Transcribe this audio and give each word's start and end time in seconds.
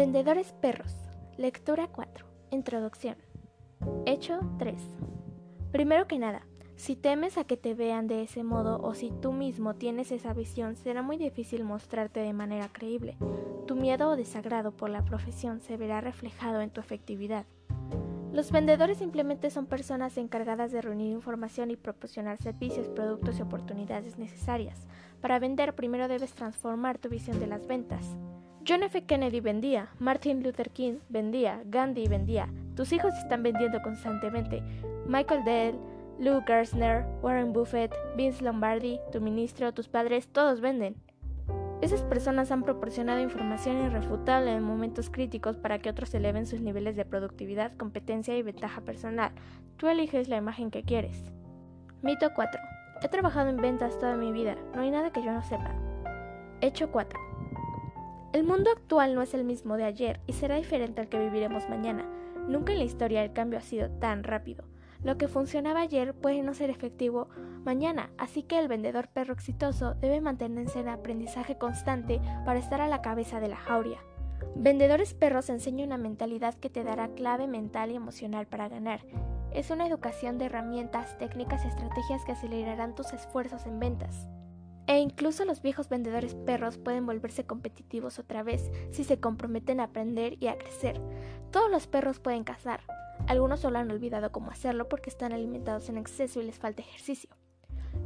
Vendedores 0.00 0.54
perros. 0.62 0.96
Lectura 1.36 1.86
4. 1.86 2.24
Introducción. 2.52 3.16
Hecho 4.06 4.40
3. 4.58 4.74
Primero 5.72 6.06
que 6.06 6.18
nada, 6.18 6.46
si 6.76 6.96
temes 6.96 7.36
a 7.36 7.44
que 7.44 7.58
te 7.58 7.74
vean 7.74 8.06
de 8.06 8.22
ese 8.22 8.42
modo 8.42 8.80
o 8.80 8.94
si 8.94 9.10
tú 9.10 9.32
mismo 9.32 9.74
tienes 9.74 10.10
esa 10.10 10.32
visión, 10.32 10.74
será 10.76 11.02
muy 11.02 11.18
difícil 11.18 11.64
mostrarte 11.64 12.20
de 12.20 12.32
manera 12.32 12.70
creíble. 12.72 13.18
Tu 13.66 13.76
miedo 13.76 14.08
o 14.08 14.16
desagrado 14.16 14.72
por 14.72 14.88
la 14.88 15.04
profesión 15.04 15.60
se 15.60 15.76
verá 15.76 16.00
reflejado 16.00 16.62
en 16.62 16.70
tu 16.70 16.80
efectividad. 16.80 17.44
Los 18.32 18.52
vendedores 18.52 18.96
simplemente 18.96 19.50
son 19.50 19.66
personas 19.66 20.16
encargadas 20.16 20.72
de 20.72 20.80
reunir 20.80 21.12
información 21.12 21.70
y 21.70 21.76
proporcionar 21.76 22.38
servicios, 22.38 22.88
productos 22.88 23.38
y 23.38 23.42
oportunidades 23.42 24.16
necesarias. 24.16 24.88
Para 25.20 25.38
vender 25.38 25.74
primero 25.74 26.08
debes 26.08 26.32
transformar 26.32 26.96
tu 26.96 27.10
visión 27.10 27.38
de 27.38 27.48
las 27.48 27.66
ventas. 27.66 28.16
John 28.70 28.84
F. 28.84 29.02
Kennedy 29.02 29.40
vendía, 29.40 29.88
Martin 29.98 30.44
Luther 30.44 30.70
King 30.70 31.00
vendía, 31.08 31.60
Gandhi 31.64 32.06
vendía, 32.06 32.48
tus 32.76 32.92
hijos 32.92 33.12
están 33.14 33.42
vendiendo 33.42 33.82
constantemente. 33.82 34.62
Michael 35.08 35.42
Dell, 35.42 35.74
Lou 36.20 36.40
Gerstner, 36.46 37.04
Warren 37.20 37.52
Buffett, 37.52 37.92
Vince 38.16 38.44
Lombardi, 38.44 39.00
tu 39.10 39.20
ministro, 39.20 39.74
tus 39.74 39.88
padres, 39.88 40.28
todos 40.28 40.60
venden. 40.60 40.94
Esas 41.80 42.04
personas 42.04 42.52
han 42.52 42.62
proporcionado 42.62 43.20
información 43.20 43.84
irrefutable 43.84 44.52
en 44.52 44.62
momentos 44.62 45.10
críticos 45.10 45.56
para 45.56 45.80
que 45.80 45.90
otros 45.90 46.14
eleven 46.14 46.46
sus 46.46 46.60
niveles 46.60 46.94
de 46.94 47.04
productividad, 47.04 47.76
competencia 47.76 48.36
y 48.36 48.42
ventaja 48.44 48.82
personal. 48.82 49.32
Tú 49.78 49.88
eliges 49.88 50.28
la 50.28 50.36
imagen 50.36 50.70
que 50.70 50.84
quieres. 50.84 51.32
Mito 52.02 52.30
4. 52.36 52.60
He 53.02 53.08
trabajado 53.08 53.48
en 53.50 53.56
ventas 53.56 53.98
toda 53.98 54.14
mi 54.14 54.30
vida. 54.30 54.54
No 54.76 54.82
hay 54.82 54.92
nada 54.92 55.10
que 55.10 55.24
yo 55.24 55.32
no 55.32 55.42
sepa. 55.42 55.74
Hecho 56.60 56.92
4. 56.92 57.29
El 58.32 58.44
mundo 58.44 58.70
actual 58.70 59.16
no 59.16 59.22
es 59.22 59.34
el 59.34 59.42
mismo 59.42 59.76
de 59.76 59.82
ayer 59.82 60.20
y 60.28 60.34
será 60.34 60.54
diferente 60.54 61.00
al 61.00 61.08
que 61.08 61.18
viviremos 61.18 61.68
mañana. 61.68 62.04
Nunca 62.46 62.72
en 62.72 62.78
la 62.78 62.84
historia 62.84 63.24
el 63.24 63.32
cambio 63.32 63.58
ha 63.58 63.62
sido 63.62 63.90
tan 63.90 64.22
rápido. 64.22 64.64
Lo 65.02 65.18
que 65.18 65.26
funcionaba 65.26 65.80
ayer 65.80 66.14
puede 66.14 66.42
no 66.42 66.54
ser 66.54 66.70
efectivo 66.70 67.28
mañana, 67.64 68.10
así 68.18 68.44
que 68.44 68.58
el 68.60 68.68
vendedor 68.68 69.08
perro 69.08 69.34
exitoso 69.34 69.94
debe 69.94 70.20
mantenerse 70.20 70.78
en 70.78 70.90
aprendizaje 70.90 71.58
constante 71.58 72.20
para 72.44 72.60
estar 72.60 72.80
a 72.80 72.88
la 72.88 73.02
cabeza 73.02 73.40
de 73.40 73.48
la 73.48 73.56
jauría. 73.56 73.98
Vendedores 74.54 75.12
perros 75.12 75.50
enseña 75.50 75.84
una 75.84 75.98
mentalidad 75.98 76.54
que 76.54 76.70
te 76.70 76.84
dará 76.84 77.08
clave 77.08 77.48
mental 77.48 77.90
y 77.90 77.96
emocional 77.96 78.46
para 78.46 78.68
ganar. 78.68 79.00
Es 79.52 79.70
una 79.70 79.88
educación 79.88 80.38
de 80.38 80.44
herramientas, 80.46 81.18
técnicas 81.18 81.64
y 81.64 81.68
estrategias 81.68 82.24
que 82.24 82.32
acelerarán 82.32 82.94
tus 82.94 83.12
esfuerzos 83.12 83.66
en 83.66 83.80
ventas. 83.80 84.28
E 84.86 84.98
incluso 84.98 85.44
los 85.44 85.62
viejos 85.62 85.88
vendedores 85.88 86.34
perros 86.34 86.78
pueden 86.78 87.06
volverse 87.06 87.44
competitivos 87.44 88.18
otra 88.18 88.42
vez 88.42 88.70
si 88.90 89.04
se 89.04 89.20
comprometen 89.20 89.80
a 89.80 89.84
aprender 89.84 90.36
y 90.40 90.48
a 90.48 90.58
crecer. 90.58 91.00
Todos 91.50 91.70
los 91.70 91.86
perros 91.86 92.18
pueden 92.18 92.44
cazar, 92.44 92.80
algunos 93.26 93.60
solo 93.60 93.78
han 93.78 93.90
olvidado 93.90 94.32
cómo 94.32 94.50
hacerlo 94.50 94.88
porque 94.88 95.10
están 95.10 95.32
alimentados 95.32 95.88
en 95.88 95.98
exceso 95.98 96.40
y 96.40 96.44
les 96.44 96.58
falta 96.58 96.82
ejercicio. 96.82 97.30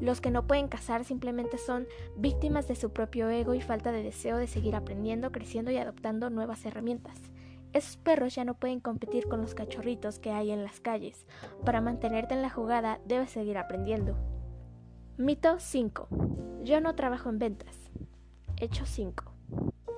Los 0.00 0.20
que 0.20 0.30
no 0.30 0.46
pueden 0.46 0.68
cazar 0.68 1.04
simplemente 1.04 1.58
son 1.58 1.86
víctimas 2.16 2.68
de 2.68 2.74
su 2.74 2.92
propio 2.92 3.28
ego 3.28 3.54
y 3.54 3.60
falta 3.60 3.92
de 3.92 4.02
deseo 4.02 4.36
de 4.36 4.46
seguir 4.46 4.74
aprendiendo, 4.74 5.30
creciendo 5.30 5.70
y 5.70 5.76
adoptando 5.76 6.30
nuevas 6.30 6.64
herramientas. 6.66 7.18
Esos 7.72 7.96
perros 7.96 8.34
ya 8.34 8.44
no 8.44 8.54
pueden 8.54 8.80
competir 8.80 9.28
con 9.28 9.40
los 9.40 9.54
cachorritos 9.54 10.18
que 10.18 10.30
hay 10.30 10.50
en 10.50 10.62
las 10.62 10.80
calles. 10.80 11.26
Para 11.64 11.80
mantenerte 11.80 12.34
en 12.34 12.42
la 12.42 12.50
jugada 12.50 13.00
debes 13.04 13.30
seguir 13.30 13.58
aprendiendo. 13.58 14.16
Mito 15.16 15.60
5. 15.60 16.08
Yo 16.64 16.80
no 16.80 16.96
trabajo 16.96 17.28
en 17.28 17.38
ventas. 17.38 17.76
Hecho 18.60 18.84
5. 18.84 19.24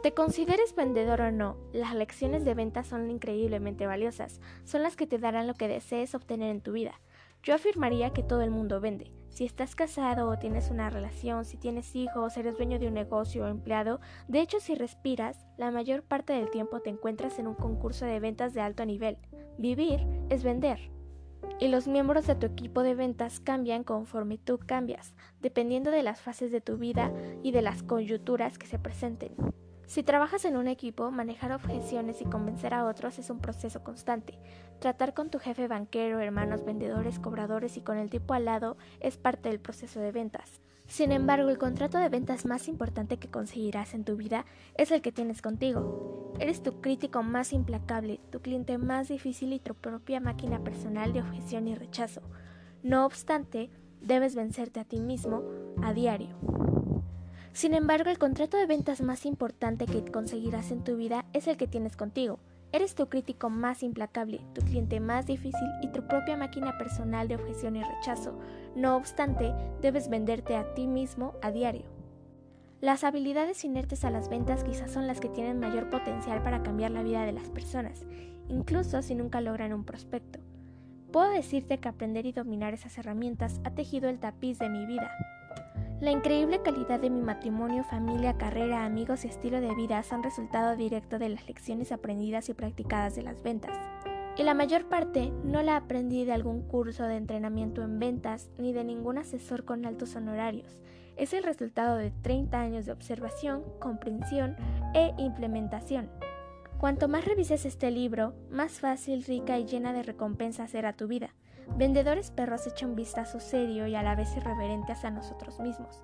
Te 0.03 0.13
consideres 0.13 0.75
vendedor 0.75 1.23
o 1.23 1.33
no, 1.33 1.57
las 1.73 1.95
lecciones 1.95 2.45
de 2.45 2.53
venta 2.53 2.85
son 2.85 3.11
increíblemente 3.11 3.87
valiosas, 3.87 4.43
son 4.65 4.83
las 4.83 4.95
que 4.95 5.07
te 5.07 5.17
darán 5.17 5.47
lo 5.47 5.55
que 5.55 5.69
desees 5.69 6.15
obtener 6.15 6.51
en 6.51 6.61
tu 6.61 6.73
vida. 6.73 7.01
Yo 7.43 7.55
afirmaría 7.55 8.13
que 8.13 8.23
todo 8.23 8.43
el 8.43 8.51
mundo 8.51 8.79
vende. 8.79 9.11
Si 9.31 9.47
estás 9.47 9.75
casado 9.75 10.29
o 10.29 10.39
tienes 10.39 10.71
una 10.71 10.91
relación, 10.91 11.47
si 11.47 11.57
tienes 11.57 11.97
hijos, 11.97 12.37
eres 12.37 12.59
dueño 12.59 12.79
de 12.79 12.89
un 12.89 12.95
negocio 12.95 13.47
o 13.47 13.49
empleado, 13.49 14.01
de 14.29 14.41
hecho 14.41 14.61
si 14.61 14.75
respiras, 14.75 15.47
la 15.57 15.71
mayor 15.71 16.03
parte 16.03 16.35
del 16.35 16.51
tiempo 16.51 16.81
te 16.81 16.91
encuentras 16.91 17.39
en 17.39 17.47
un 17.47 17.55
concurso 17.55 18.05
de 18.05 18.21
ventas 18.21 18.53
de 18.53 18.61
alto 18.61 18.85
nivel. 18.85 19.17
Vivir 19.57 20.07
es 20.29 20.45
vender. 20.45 20.91
Y 21.59 21.69
los 21.69 21.87
miembros 21.89 22.27
de 22.27 22.35
tu 22.35 22.47
equipo 22.47 22.83
de 22.83 22.95
ventas 22.95 23.41
cambian 23.41 23.85
conforme 23.85 24.39
tú 24.39 24.59
cambias, 24.59 25.15
dependiendo 25.41 25.91
de 25.91 26.03
las 26.03 26.21
fases 26.21 26.51
de 26.51 26.61
tu 26.61 26.77
vida 26.77 27.13
y 27.43 27.53
de 27.53 27.63
las 27.63 27.83
coyunturas 27.83 28.59
que 28.59 28.67
se 28.67 28.79
presenten. 28.79 29.35
Si 29.87 30.03
trabajas 30.03 30.45
en 30.45 30.57
un 30.57 30.67
equipo, 30.67 31.13
manejar 31.13 31.53
objeciones 31.53 32.21
y 32.21 32.25
convencer 32.25 32.75
a 32.75 32.85
otros 32.85 33.21
es 33.21 33.31
un 33.31 33.39
proceso 33.39 33.85
constante. 33.85 34.39
Tratar 34.81 35.15
con 35.15 35.31
tu 35.31 35.39
jefe 35.39 35.69
banquero, 35.69 36.19
hermanos, 36.19 36.65
vendedores, 36.65 37.21
cobradores 37.21 37.77
y 37.77 37.83
con 37.83 37.97
el 37.97 38.11
tipo 38.11 38.35
al 38.35 38.47
lado 38.47 38.77
es 39.01 39.17
parte 39.17 39.49
del 39.49 39.61
proceso 39.61 40.01
de 40.01 40.11
ventas. 40.11 40.61
Sin 40.89 41.13
embargo, 41.13 41.49
el 41.51 41.59
contrato 41.59 41.99
de 41.99 42.09
ventas 42.09 42.47
más 42.47 42.69
importante 42.69 43.19
que 43.19 43.31
conseguirás 43.31 43.95
en 43.95 44.05
tu 44.05 44.17
vida 44.17 44.45
es 44.77 44.91
el 44.91 45.03
que 45.03 45.13
tienes 45.13 45.41
contigo. 45.41 46.33
Eres 46.41 46.63
tu 46.63 46.81
crítico 46.81 47.23
más 47.23 47.53
implacable, 47.53 48.21
tu 48.31 48.41
cliente 48.41 48.79
más 48.79 49.09
difícil 49.09 49.53
y 49.53 49.61
tu 49.61 49.75
propia 49.75 50.21
máquina 50.21 50.63
personal 50.63 51.13
de 51.13 51.21
objeción 51.21 51.69
y 51.69 51.77
rechazo. 51.77 52.23
No 52.83 53.07
obstante, 53.07 53.71
debes 54.01 54.35
vencerte 54.35 54.81
a 54.81 54.85
ti 54.85 55.01
mismo 55.01 55.43
a 55.83 55.93
diario. 55.93 56.37
Sin 57.57 57.73
embargo, 57.73 58.11
el 58.11 58.19
contrato 58.19 58.59
de 58.59 58.67
ventas 58.67 59.01
más 59.01 59.25
importante 59.25 59.87
que 59.87 60.05
conseguirás 60.05 60.71
en 60.73 60.85
tu 60.85 60.99
vida 60.99 61.25
es 61.33 61.47
el 61.47 61.57
que 61.57 61.67
tienes 61.67 61.97
contigo. 61.97 62.39
Eres 62.71 62.95
tu 62.95 63.09
crítico 63.09 63.49
más 63.49 63.83
implacable, 63.83 64.43
tu 64.53 64.61
cliente 64.61 65.01
más 65.01 65.25
difícil 65.27 65.67
y 65.81 65.89
tu 65.89 66.07
propia 66.07 66.37
máquina 66.37 66.77
personal 66.77 67.29
de 67.29 67.37
objeción 67.37 67.77
y 67.77 67.83
rechazo. 67.83 68.39
No 68.75 68.95
obstante, 68.95 69.55
debes 69.81 70.11
venderte 70.11 70.55
a 70.55 70.75
ti 70.75 70.87
mismo 70.87 71.33
a 71.41 71.51
diario. 71.51 71.87
Las 72.83 73.05
habilidades 73.05 73.65
inertes 73.65 74.05
a 74.05 74.11
las 74.11 74.29
ventas 74.29 74.63
quizás 74.63 74.91
son 74.91 75.07
las 75.07 75.19
que 75.19 75.31
tienen 75.31 75.59
mayor 75.59 75.89
potencial 75.89 76.43
para 76.43 76.63
cambiar 76.63 76.91
la 76.91 77.03
vida 77.03 77.25
de 77.25 77.33
las 77.33 77.49
personas, 77.49 78.05
incluso 78.51 79.01
si 79.01 79.15
nunca 79.15 79.41
logran 79.41 79.73
un 79.73 79.85
prospecto. 79.85 80.41
Puedo 81.11 81.31
decirte 81.31 81.79
que 81.79 81.89
aprender 81.89 82.27
y 82.27 82.33
dominar 82.33 82.75
esas 82.75 82.99
herramientas 82.99 83.63
ha 83.65 83.71
tejido 83.71 84.11
el 84.11 84.19
tapiz 84.19 84.59
de 84.59 84.69
mi 84.69 84.85
vida. 84.85 85.11
La 85.99 86.11
increíble 86.11 86.61
calidad 86.61 87.01
de 87.01 87.09
mi 87.09 87.23
matrimonio, 87.23 87.83
familia, 87.83 88.37
carrera, 88.37 88.85
amigos 88.85 89.25
y 89.25 89.29
estilo 89.29 89.63
de 89.63 89.75
vida 89.75 90.03
son 90.03 90.23
resultado 90.23 90.77
directo 90.77 91.19
de 91.19 91.31
las 91.31 91.47
lecciones 91.49 91.91
aprendidas 91.91 92.51
y 92.51 92.55
practicadas 92.55 93.17
de 93.17 93.23
las 93.23 93.43
ventas. 93.43 93.75
Y 94.37 94.43
la 94.43 94.53
mayor 94.53 94.91
parte 94.91 95.33
no 95.43 95.63
la 95.63 95.77
aprendí 95.77 96.27
de 96.27 96.35
algún 96.35 96.61
curso 96.69 97.05
de 97.05 97.17
entrenamiento 97.17 97.83
en 97.83 97.99
ventas 97.99 98.51
ni 98.59 98.75
de 98.75 98.85
ningún 98.85 99.17
asesor 99.17 99.65
con 99.65 99.87
altos 99.87 100.17
honorarios. 100.17 100.83
Es 101.17 101.33
el 101.33 101.45
resultado 101.45 101.97
de 101.97 102.11
30 102.11 102.61
años 102.61 102.85
de 102.85 102.93
observación, 102.93 103.65
comprensión 103.79 104.55
e 104.93 105.15
implementación. 105.17 106.11
Cuanto 106.77 107.09
más 107.09 107.25
revises 107.25 107.65
este 107.65 107.91
libro, 107.91 108.35
más 108.51 108.81
fácil, 108.81 109.25
rica 109.25 109.59
y 109.59 109.65
llena 109.65 109.95
de 109.95 110.03
recompensas 110.03 110.73
será 110.73 110.93
tu 110.93 111.09
vida. 111.09 111.31
Vendedores 111.75 112.31
perros 112.31 112.67
echan 112.67 112.91
un 112.91 112.97
vistazo 112.97 113.41
serio 113.41 113.87
y 113.87 113.95
a 113.95 114.03
la 114.03 114.15
vez 114.15 114.37
irreverente 114.37 114.93
hacia 114.93 115.11
nosotros 115.11 115.61
mismos. 115.61 116.03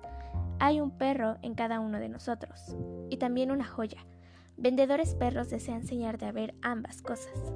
Hay 0.59 0.81
un 0.81 0.91
perro 0.91 1.37
en 1.41 1.55
cada 1.55 1.79
uno 1.79 1.99
de 1.99 2.09
nosotros. 2.09 2.75
Y 3.09 3.17
también 3.17 3.51
una 3.51 3.65
joya. 3.65 4.05
Vendedores 4.57 5.15
perros 5.15 5.49
desean 5.49 5.81
enseñarte 5.81 6.25
a 6.25 6.31
ver 6.31 6.53
ambas 6.61 7.01
cosas. 7.01 7.53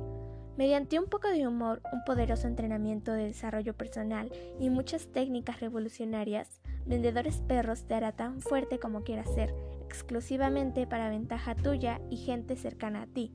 Mediante 0.58 1.00
un 1.00 1.06
poco 1.06 1.28
de 1.28 1.48
humor, 1.48 1.84
un 1.94 2.04
poderoso 2.04 2.48
entrenamiento 2.48 3.14
de 3.14 3.26
desarrollo 3.26 3.76
personal 3.76 4.32
y 4.60 4.72
muchas 4.72 5.12
técnicas 5.12 5.60
revolucionarias, 5.60 6.62
Vendedores 6.88 7.42
Perros 7.42 7.84
te 7.84 7.94
hará 7.94 8.14
tan 8.14 8.40
fuerte 8.40 8.80
como 8.80 9.04
quieras 9.04 9.32
ser, 9.36 9.54
exclusivamente 9.86 10.88
para 10.88 11.10
ventaja 11.10 11.54
tuya 11.54 12.00
y 12.10 12.18
gente 12.18 12.56
cercana 12.56 13.04
a 13.04 13.08
ti. 13.08 13.34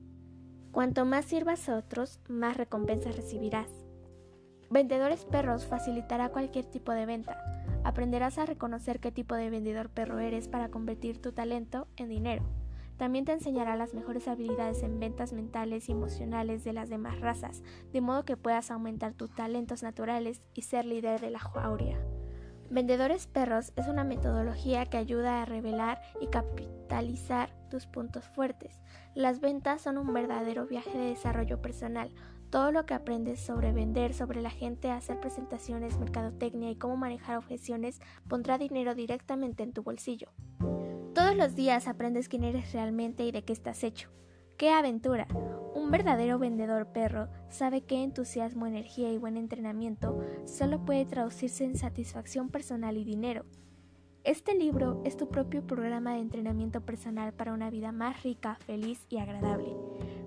Cuanto 0.71 1.05
más 1.05 1.25
sirvas 1.25 1.69
a 1.69 1.77
otros, 1.77 2.19
más 2.27 2.57
recompensas 2.57 3.15
recibirás. 3.15 3.82
Vendedores 4.73 5.25
Perros 5.25 5.67
facilitará 5.67 6.29
cualquier 6.29 6.65
tipo 6.65 6.93
de 6.93 7.05
venta. 7.05 7.37
Aprenderás 7.83 8.39
a 8.39 8.47
reconocer 8.47 8.99
qué 8.99 9.11
tipo 9.11 9.35
de 9.35 9.51
vendedor 9.51 9.87
perro 9.87 10.17
eres 10.17 10.47
para 10.47 10.69
convertir 10.69 11.21
tu 11.21 11.31
talento 11.31 11.87
en 11.95 12.09
dinero. 12.09 12.43
También 12.97 13.23
te 13.23 13.33
enseñará 13.33 13.75
las 13.75 13.93
mejores 13.93 14.27
habilidades 14.27 14.81
en 14.81 14.99
ventas 14.99 15.31
mentales 15.31 15.89
y 15.89 15.91
emocionales 15.91 16.63
de 16.63 16.73
las 16.73 16.89
demás 16.89 17.19
razas, 17.19 17.61
de 17.91 18.01
modo 18.01 18.25
que 18.25 18.35
puedas 18.35 18.71
aumentar 18.71 19.13
tus 19.13 19.29
talentos 19.35 19.83
naturales 19.83 20.41
y 20.55 20.63
ser 20.63 20.85
líder 20.85 21.21
de 21.21 21.29
la 21.29 21.37
jauría. 21.37 21.99
Vendedores 22.71 23.27
Perros 23.27 23.73
es 23.75 23.87
una 23.87 24.03
metodología 24.03 24.87
que 24.87 24.97
ayuda 24.97 25.43
a 25.43 25.45
revelar 25.45 26.01
y 26.19 26.27
capitalizar 26.27 27.53
tus 27.69 27.85
puntos 27.85 28.27
fuertes. 28.29 28.81
Las 29.13 29.39
ventas 29.39 29.83
son 29.83 29.99
un 29.99 30.11
verdadero 30.11 30.65
viaje 30.65 30.97
de 30.97 31.09
desarrollo 31.09 31.61
personal, 31.61 32.09
todo 32.53 32.71
lo 32.71 32.85
que 32.85 32.93
aprendes 32.93 33.39
sobre 33.39 33.71
vender, 33.71 34.13
sobre 34.13 34.39
la 34.39 34.51
gente, 34.51 34.91
hacer 34.91 35.19
presentaciones, 35.19 35.97
mercadotecnia 35.97 36.69
y 36.69 36.75
cómo 36.75 36.95
manejar 36.95 37.37
objeciones 37.37 37.99
pondrá 38.27 38.59
dinero 38.59 38.93
directamente 38.93 39.63
en 39.63 39.73
tu 39.73 39.81
bolsillo. 39.81 40.27
Todos 41.15 41.35
los 41.35 41.55
días 41.55 41.87
aprendes 41.87 42.29
quién 42.29 42.43
eres 42.43 42.71
realmente 42.71 43.25
y 43.25 43.31
de 43.31 43.41
qué 43.41 43.53
estás 43.53 43.83
hecho. 43.83 44.11
¡Qué 44.55 44.69
aventura! 44.69 45.27
Un 45.73 45.89
verdadero 45.89 46.37
vendedor 46.37 46.91
perro 46.91 47.27
sabe 47.49 47.81
que 47.81 48.03
entusiasmo, 48.03 48.67
energía 48.67 49.11
y 49.11 49.17
buen 49.17 49.35
entrenamiento 49.35 50.19
solo 50.45 50.85
puede 50.85 51.05
traducirse 51.05 51.63
en 51.63 51.75
satisfacción 51.75 52.49
personal 52.49 52.97
y 52.97 53.03
dinero. 53.03 53.45
Este 54.23 54.53
libro 54.53 55.01
es 55.05 55.17
tu 55.17 55.27
propio 55.27 55.65
programa 55.65 56.13
de 56.13 56.19
entrenamiento 56.19 56.81
personal 56.81 57.33
para 57.33 57.51
una 57.51 57.71
vida 57.71 57.91
más 57.91 58.21
rica, 58.21 58.59
feliz 58.67 59.07
y 59.09 59.17
agradable. 59.17 59.75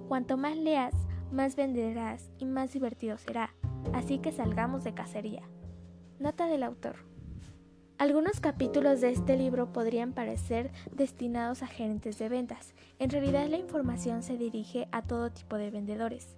Cuanto 0.09 0.37
más 0.37 0.57
leas, 0.57 0.93
más 1.33 1.57
venderás 1.57 2.31
y 2.39 2.47
más 2.47 2.73
divertido 2.73 3.19
será. 3.19 3.55
Así 3.93 4.19
que 4.19 4.33
salgamos 4.33 4.85
de 4.85 4.95
cacería. 4.95 5.43
Nota 6.19 6.47
del 6.47 6.63
autor. 6.63 6.97
Algunos 7.99 8.41
capítulos 8.41 9.01
de 9.01 9.11
este 9.11 9.37
libro 9.37 9.73
podrían 9.73 10.13
parecer 10.13 10.71
destinados 10.93 11.63
a 11.63 11.67
gerentes 11.67 12.19
de 12.19 12.29
ventas. 12.29 12.75
En 12.99 13.09
realidad 13.09 13.47
la 13.49 13.57
información 13.57 14.23
se 14.23 14.37
dirige 14.37 14.87
a 14.93 15.01
todo 15.03 15.31
tipo 15.31 15.57
de 15.57 15.71
vendedores. 15.71 16.37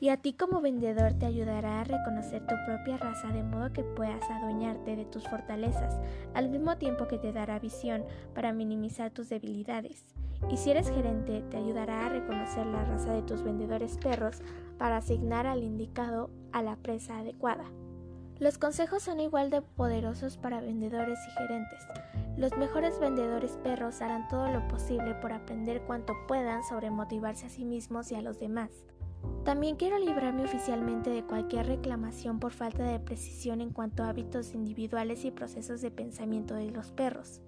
Y 0.00 0.08
a 0.10 0.16
ti 0.16 0.32
como 0.32 0.60
vendedor 0.60 1.12
te 1.14 1.26
ayudará 1.26 1.80
a 1.80 1.84
reconocer 1.84 2.46
tu 2.46 2.54
propia 2.66 2.96
raza 2.98 3.28
de 3.28 3.42
modo 3.42 3.72
que 3.72 3.82
puedas 3.82 4.22
adueñarte 4.30 4.96
de 4.96 5.04
tus 5.04 5.26
fortalezas, 5.28 5.98
al 6.34 6.48
mismo 6.50 6.76
tiempo 6.76 7.08
que 7.08 7.18
te 7.18 7.32
dará 7.32 7.58
visión 7.58 8.04
para 8.34 8.52
minimizar 8.52 9.10
tus 9.10 9.28
debilidades. 9.28 10.04
Y 10.50 10.56
si 10.56 10.70
eres 10.70 10.90
gerente, 10.90 11.42
te 11.50 11.56
ayudará 11.56 12.06
a 12.06 12.08
reconocer 12.08 12.66
la 12.66 12.84
raza 12.84 13.12
de 13.12 13.22
tus 13.22 13.42
vendedores 13.42 13.98
perros 13.98 14.42
para 14.78 14.98
asignar 14.98 15.46
al 15.46 15.62
indicado 15.62 16.30
a 16.52 16.62
la 16.62 16.76
presa 16.76 17.18
adecuada. 17.18 17.64
Los 18.38 18.58
consejos 18.58 19.02
son 19.02 19.20
igual 19.20 19.48
de 19.48 19.62
poderosos 19.62 20.36
para 20.36 20.60
vendedores 20.60 21.18
y 21.26 21.30
gerentes. 21.38 21.86
Los 22.36 22.54
mejores 22.58 23.00
vendedores 23.00 23.58
perros 23.62 24.02
harán 24.02 24.28
todo 24.28 24.48
lo 24.48 24.68
posible 24.68 25.14
por 25.14 25.32
aprender 25.32 25.80
cuanto 25.82 26.12
puedan 26.28 26.62
sobre 26.64 26.90
motivarse 26.90 27.46
a 27.46 27.48
sí 27.48 27.64
mismos 27.64 28.12
y 28.12 28.14
a 28.14 28.20
los 28.20 28.38
demás. 28.38 28.70
También 29.44 29.76
quiero 29.76 29.98
librarme 29.98 30.44
oficialmente 30.44 31.08
de 31.08 31.24
cualquier 31.24 31.66
reclamación 31.66 32.38
por 32.38 32.52
falta 32.52 32.84
de 32.84 33.00
precisión 33.00 33.62
en 33.62 33.70
cuanto 33.70 34.02
a 34.02 34.10
hábitos 34.10 34.54
individuales 34.54 35.24
y 35.24 35.30
procesos 35.30 35.80
de 35.80 35.90
pensamiento 35.90 36.54
de 36.54 36.70
los 36.70 36.92
perros. 36.92 37.40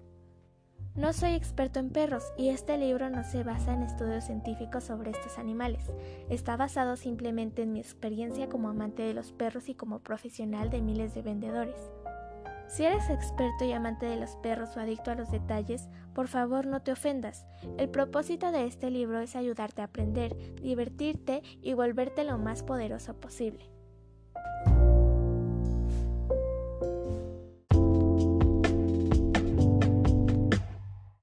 No 0.95 1.13
soy 1.13 1.31
experto 1.31 1.79
en 1.79 1.91
perros 1.91 2.23
y 2.37 2.49
este 2.49 2.77
libro 2.77 3.09
no 3.09 3.23
se 3.23 3.43
basa 3.43 3.73
en 3.73 3.83
estudios 3.83 4.25
científicos 4.25 4.83
sobre 4.83 5.11
estos 5.11 5.37
animales. 5.37 5.91
Está 6.29 6.57
basado 6.57 6.97
simplemente 6.97 7.61
en 7.61 7.71
mi 7.71 7.79
experiencia 7.79 8.49
como 8.49 8.69
amante 8.69 9.03
de 9.03 9.13
los 9.13 9.31
perros 9.31 9.69
y 9.69 9.75
como 9.75 9.99
profesional 9.99 10.69
de 10.69 10.81
miles 10.81 11.13
de 11.13 11.21
vendedores. 11.21 11.91
Si 12.67 12.83
eres 12.83 13.09
experto 13.09 13.65
y 13.65 13.71
amante 13.71 14.05
de 14.05 14.17
los 14.17 14.35
perros 14.37 14.77
o 14.77 14.79
adicto 14.79 15.09
a 15.09 15.15
los 15.15 15.31
detalles, 15.31 15.89
por 16.13 16.27
favor 16.27 16.67
no 16.67 16.81
te 16.81 16.91
ofendas. 16.91 17.45
El 17.77 17.89
propósito 17.89 18.51
de 18.51 18.65
este 18.65 18.91
libro 18.91 19.19
es 19.19 19.35
ayudarte 19.35 19.81
a 19.81 19.85
aprender, 19.85 20.35
divertirte 20.61 21.41
y 21.61 21.73
volverte 21.73 22.23
lo 22.23 22.37
más 22.37 22.61
poderoso 22.61 23.15
posible. 23.15 23.71